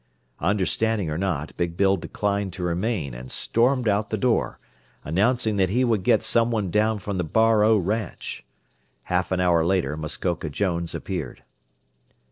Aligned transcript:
Understanding 0.39 1.11
or 1.11 1.17
not, 1.19 1.55
Big 1.57 1.77
Bill 1.77 1.95
declined 1.95 2.53
to 2.53 2.63
remain, 2.63 3.13
and 3.13 3.29
stormed 3.31 3.87
out 3.87 4.09
the 4.09 4.17
door, 4.17 4.57
announcing 5.05 5.57
that 5.57 5.69
he 5.69 5.83
would 5.85 6.01
get 6.01 6.23
someone 6.23 6.71
down 6.71 6.97
from 6.97 7.19
the 7.19 7.23
Bar 7.23 7.63
O 7.63 7.77
ranch. 7.77 8.43
Half 9.03 9.31
an 9.31 9.39
hour 9.39 9.63
later 9.63 9.95
Muskoka 9.95 10.49
Jones 10.49 10.95
appeared. 10.95 11.43